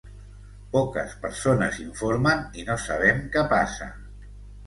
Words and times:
Poques 0.75 1.11
persones 1.25 1.77
informen 1.83 2.41
i 2.61 2.65
no 2.71 2.77
sabem 2.87 3.23
què 3.37 3.43
passa. 3.55 3.93